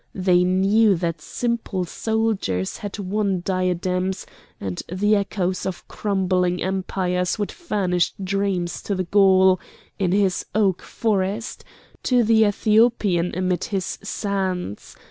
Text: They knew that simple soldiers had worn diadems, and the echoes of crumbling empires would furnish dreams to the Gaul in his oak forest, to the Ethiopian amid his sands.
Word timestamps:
They 0.15 0.43
knew 0.43 0.95
that 0.95 1.21
simple 1.21 1.85
soldiers 1.85 2.77
had 2.77 2.97
worn 2.97 3.41
diadems, 3.41 4.25
and 4.59 4.81
the 4.91 5.15
echoes 5.15 5.63
of 5.63 5.87
crumbling 5.87 6.59
empires 6.63 7.37
would 7.37 7.51
furnish 7.51 8.13
dreams 8.13 8.81
to 8.81 8.95
the 8.95 9.03
Gaul 9.03 9.59
in 9.99 10.11
his 10.11 10.43
oak 10.55 10.81
forest, 10.81 11.63
to 12.01 12.23
the 12.23 12.45
Ethiopian 12.45 13.35
amid 13.35 13.65
his 13.65 13.99
sands. 14.01 14.97